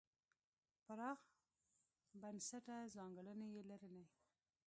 [0.85, 1.19] پراخ
[2.21, 4.05] بنسټه ځانګړنې یې لرلې.